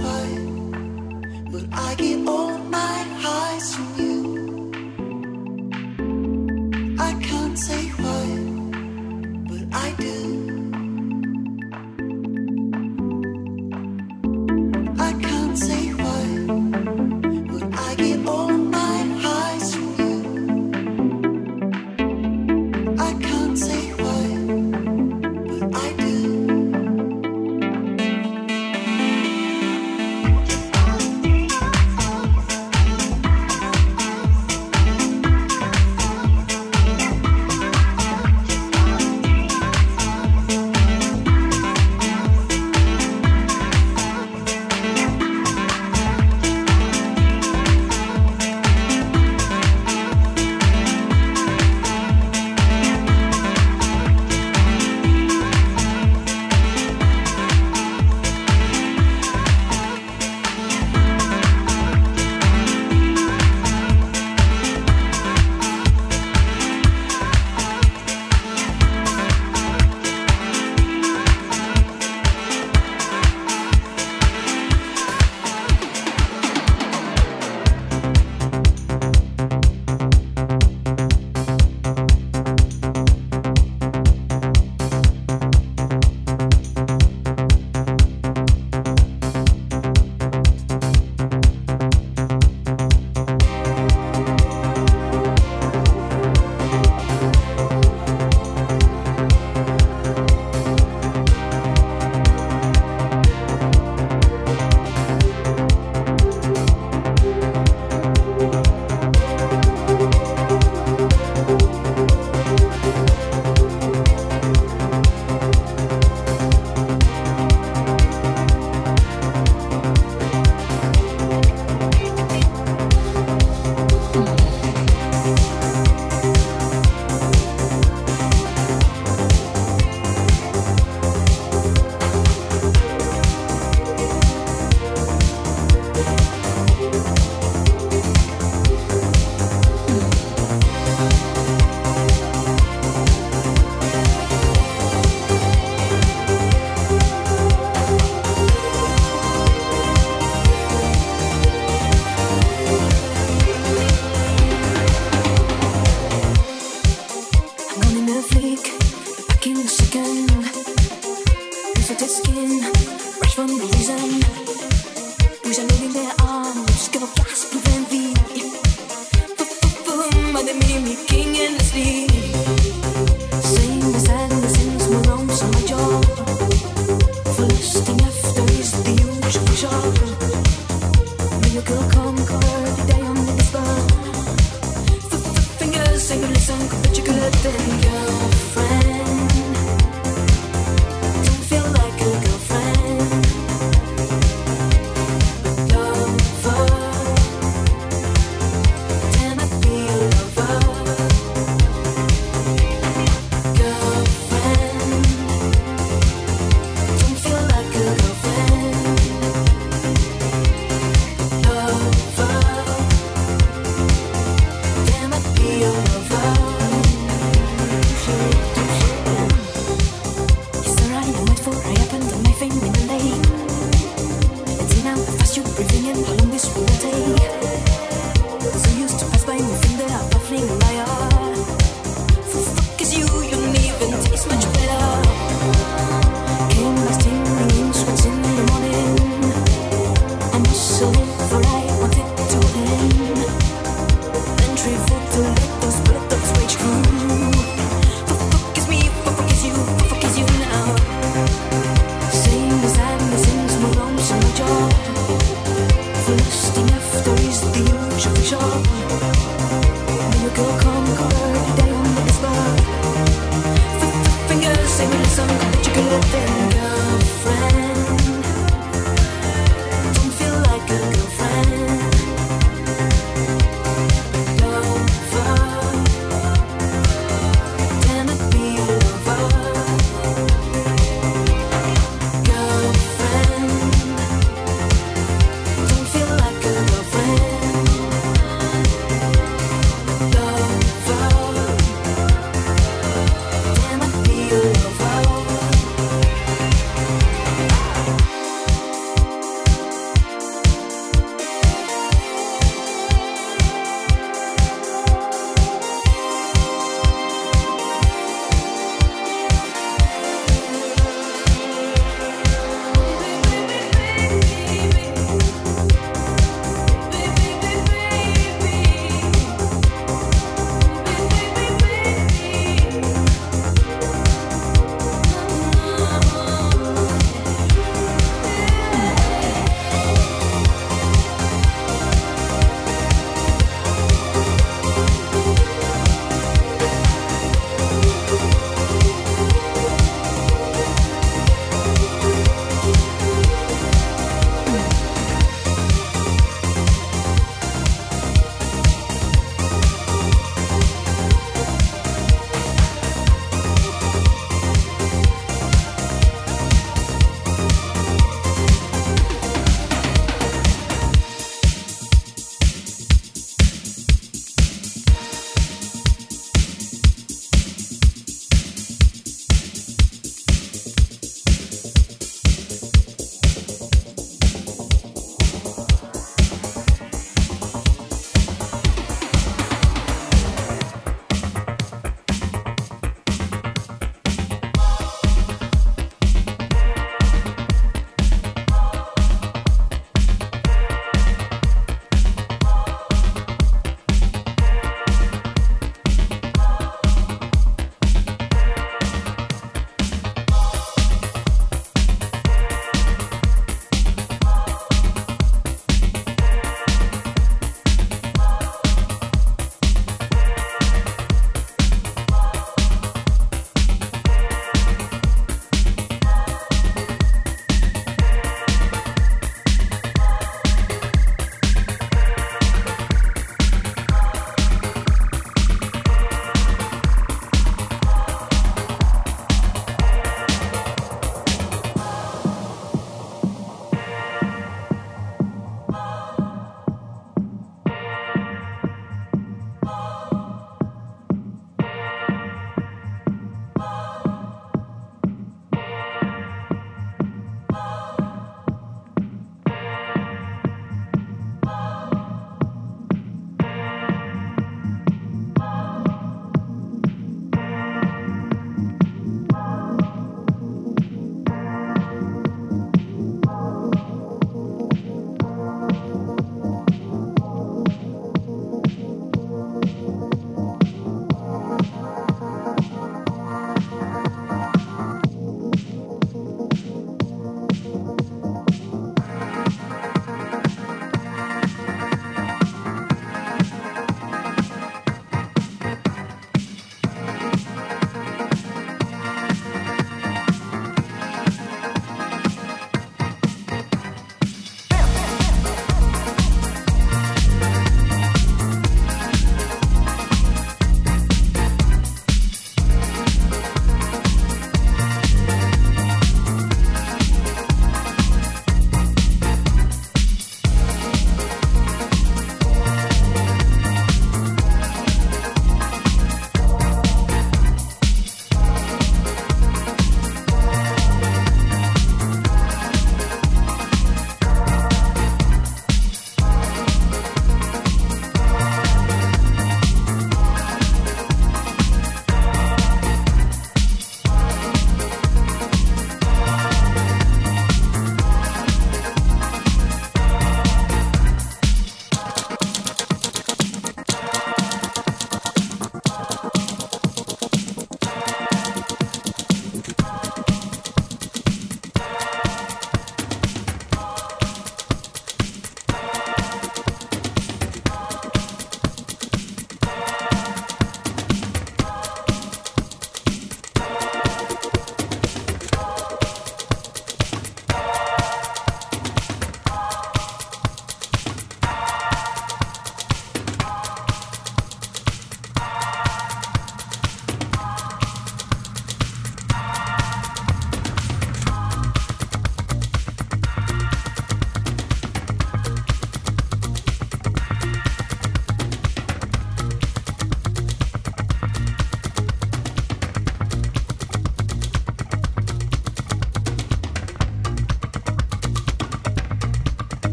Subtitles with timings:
[0.00, 2.39] high, but I get on.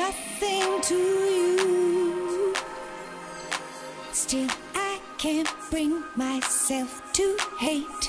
[0.00, 2.54] nothing to you.
[4.12, 8.04] Still, I can't bring myself to hate.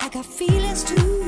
[0.00, 1.23] I got feelings too.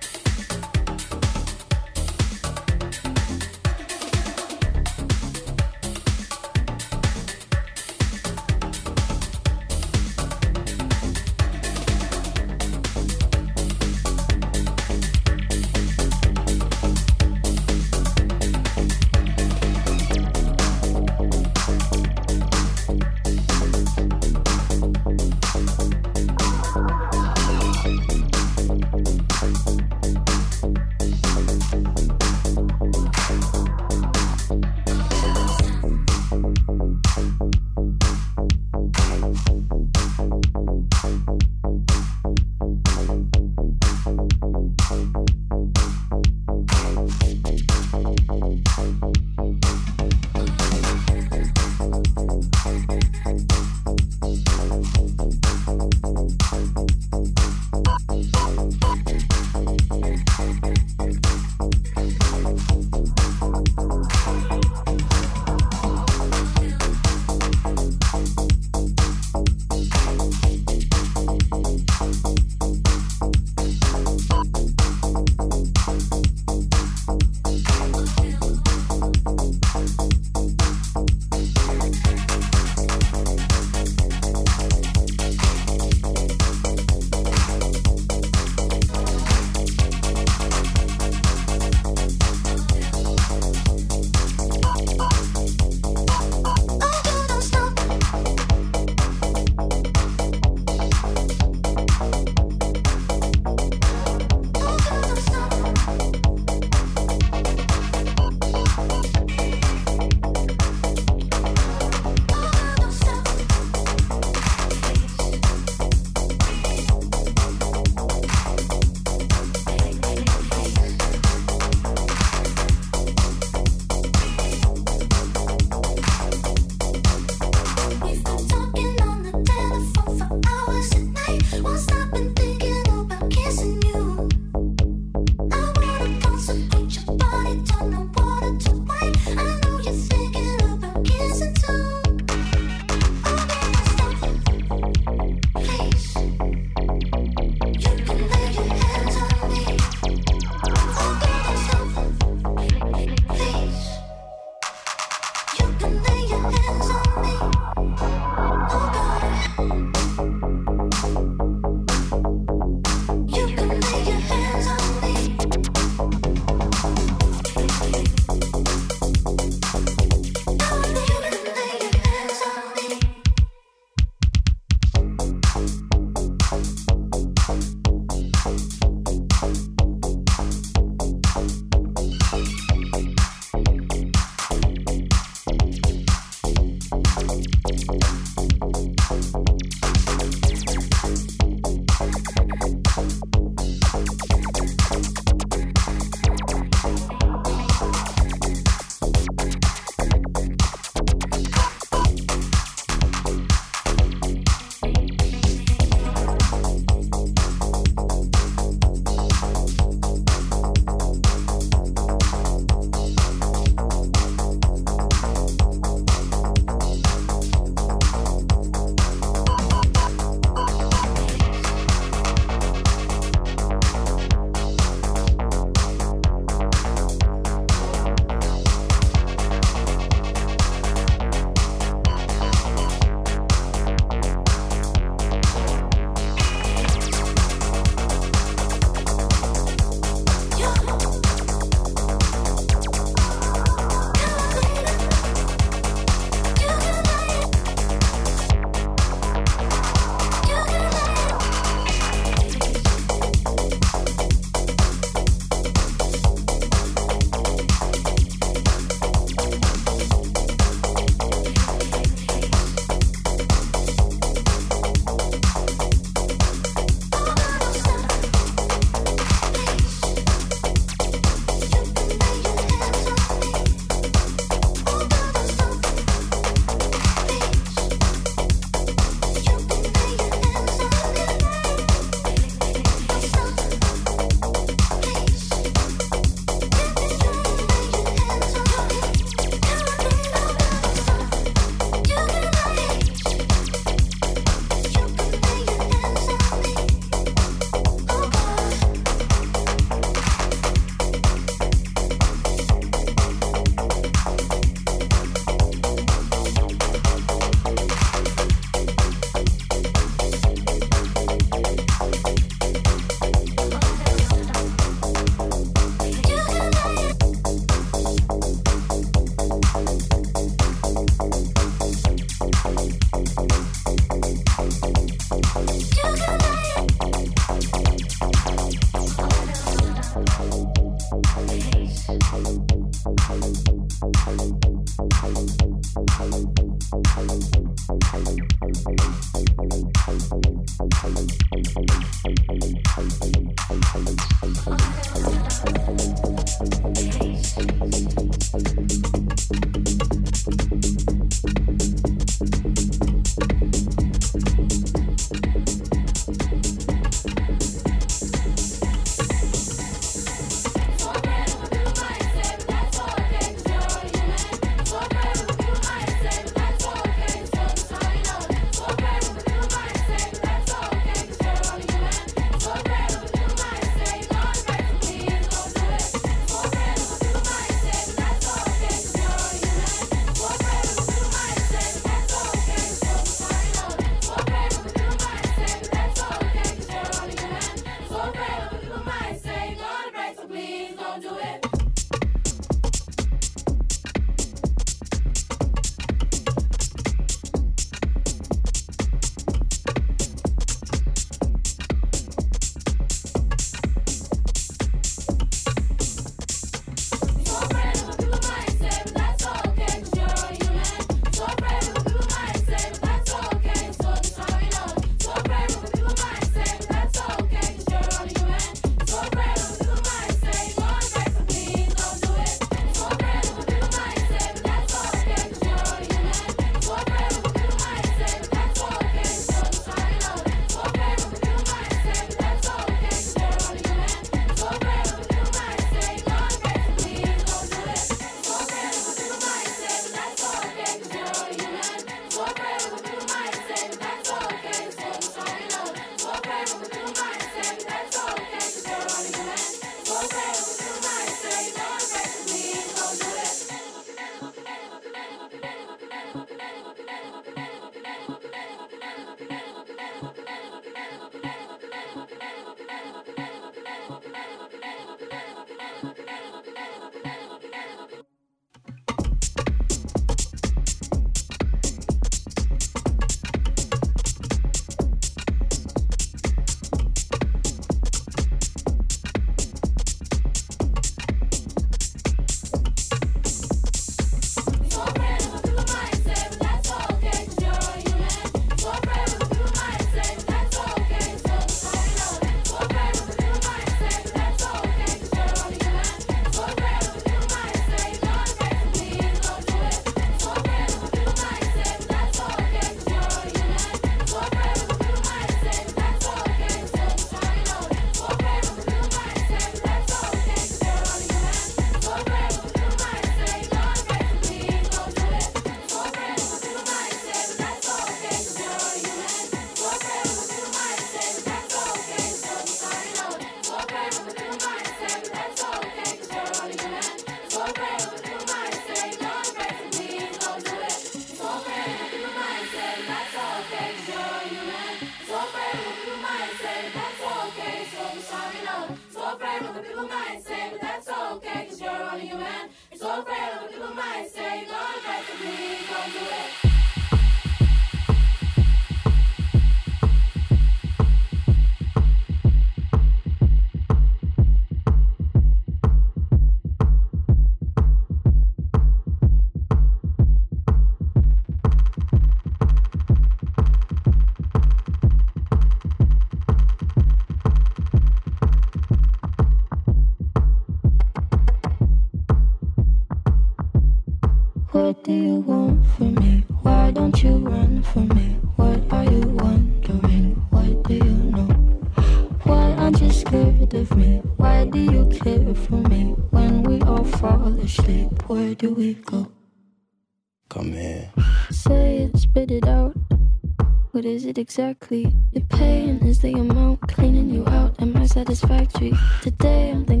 [594.31, 595.13] It exactly?
[595.33, 597.75] The pain is the amount cleaning you out.
[597.81, 598.93] Am I satisfactory?
[599.21, 600.00] Today I'm thinking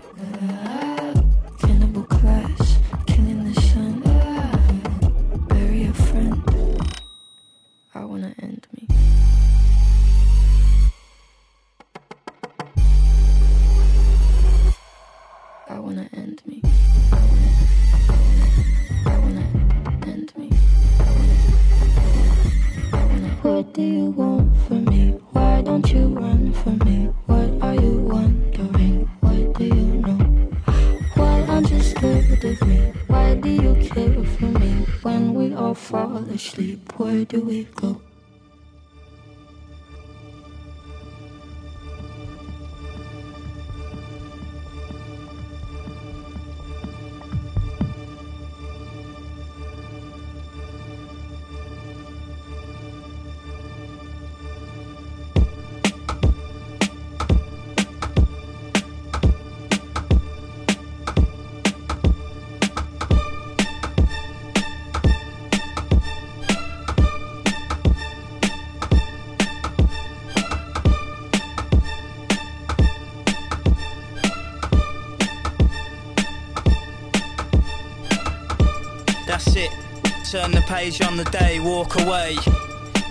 [80.51, 82.35] The page on the day, walk away.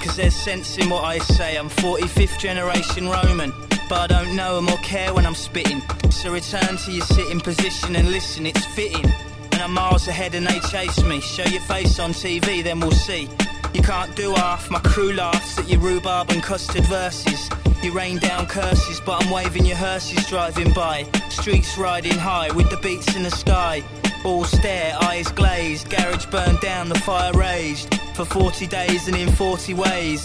[0.02, 1.56] Cause there's sense in what I say.
[1.56, 3.52] I'm 45th generation Roman,
[3.88, 5.80] but I don't know or care when I'm spitting.
[6.10, 9.06] So return to your sitting position and listen, it's fitting.
[9.52, 11.20] And I'm miles ahead and they chase me.
[11.20, 13.28] Show your face on TV, then we'll see.
[13.72, 17.48] You can't do half, my crew laughs at your rhubarb and custard verses.
[17.82, 21.06] You rain down curses, but I'm waving your hearses driving by.
[21.30, 23.82] Streets riding high with the beats in the sky.
[24.22, 27.94] All stare, eyes glazed, garage burned down, the fire raged.
[28.14, 30.22] For 40 days and in 40 ways.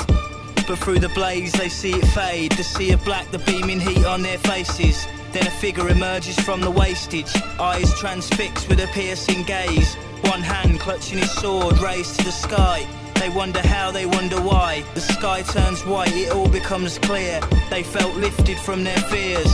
[0.68, 2.52] But through the blaze they see it fade.
[2.54, 5.08] The sea of black, the beaming heat on their faces.
[5.32, 9.96] Then a figure emerges from the wastage, eyes transfixed with a piercing gaze.
[10.24, 12.86] One hand clutching his sword raised to the sky.
[13.16, 14.84] They wonder how, they wonder why.
[14.94, 17.40] The sky turns white, it all becomes clear.
[17.70, 19.54] They felt lifted from their fears.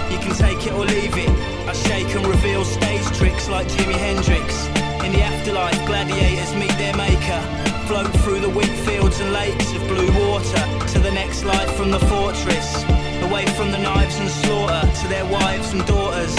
[0.11, 1.29] You can take it or leave it.
[1.65, 4.67] I shake and reveal stage tricks like Jimi Hendrix.
[5.05, 7.41] In the afterlife, gladiators meet their maker.
[7.87, 10.63] Float through the wheat fields and lakes of blue water
[10.93, 12.83] to the next life from the fortress.
[13.23, 16.35] Away from the knives and slaughter to their wives and daughters.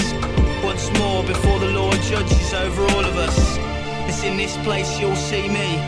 [0.62, 3.56] Once more before the Lord judges over all of us.
[4.06, 5.80] It's in this place you'll see me.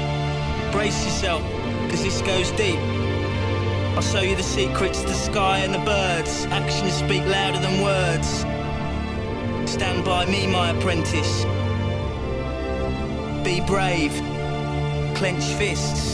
[0.72, 1.42] Brace yourself,
[1.90, 2.93] cause this goes deep.
[3.96, 6.46] I'll show you the secrets, the sky and the birds.
[6.46, 8.28] Actions speak louder than words.
[9.70, 11.44] Stand by me, my apprentice.
[13.44, 14.12] Be brave.
[15.16, 16.13] Clench fists.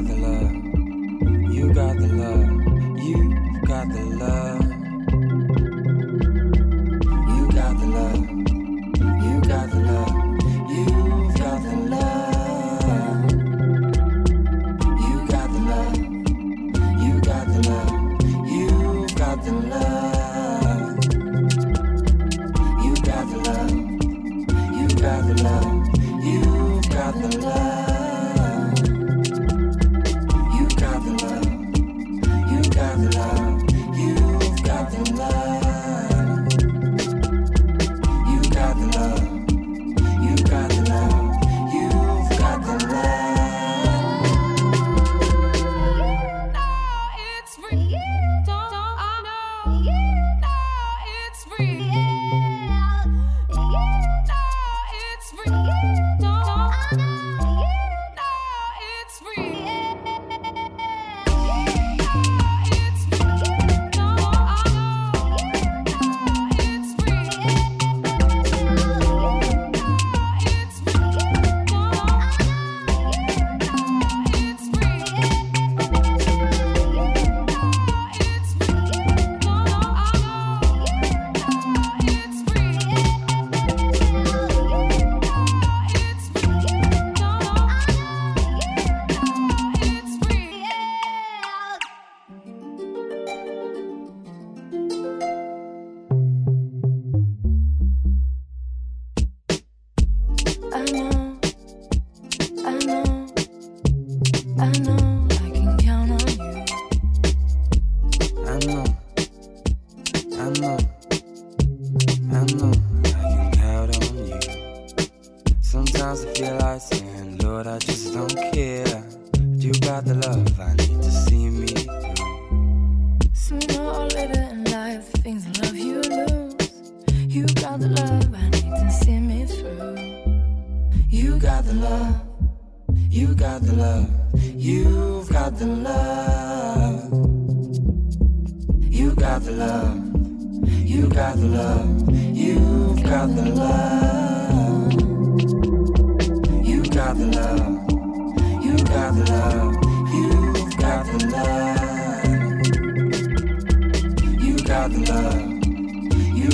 [0.00, 1.52] Got the love.
[1.52, 3.00] You got the love.
[3.02, 4.69] You got the love.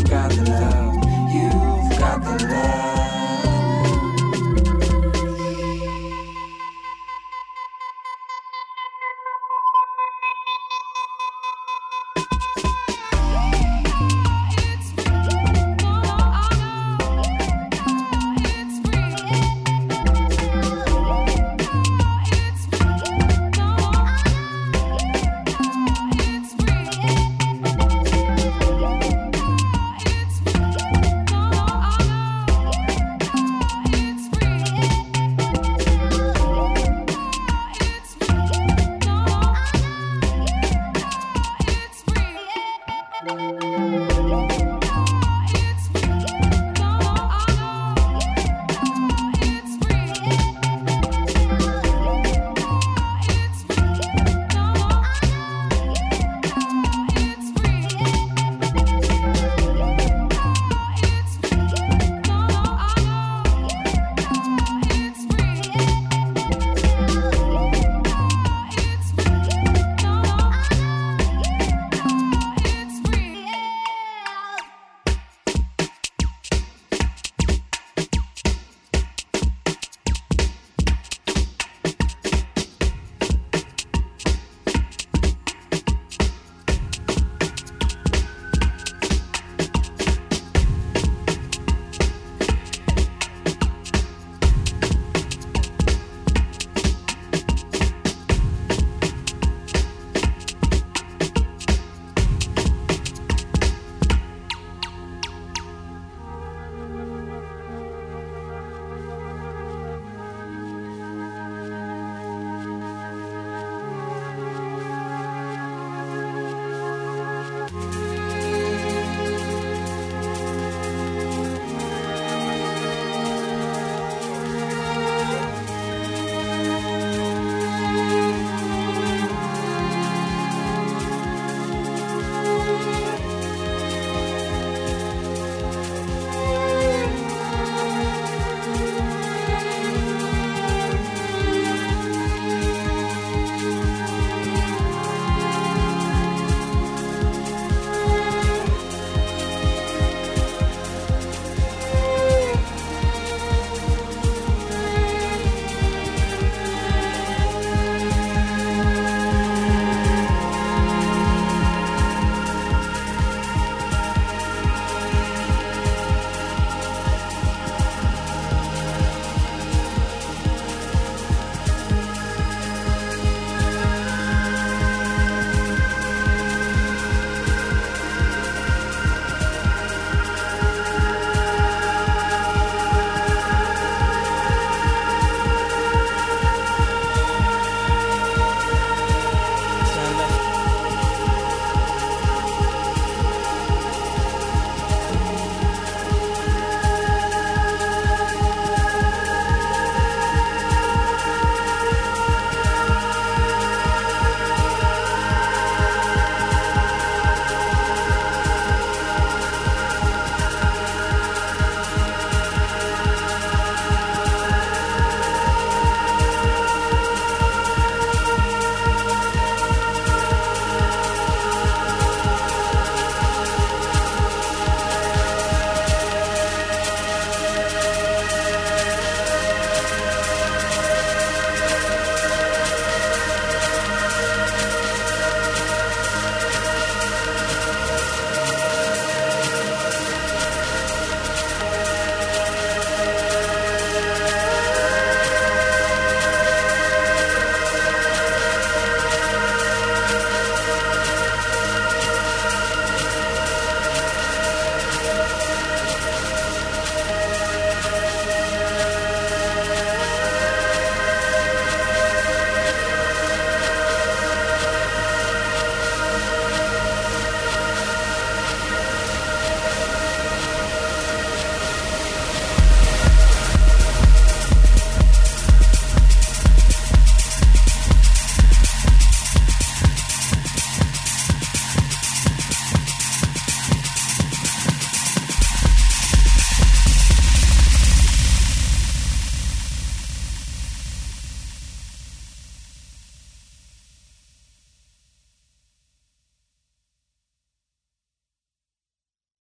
[0.09, 0.95] Got the love.
[1.35, 2.86] You've got the love.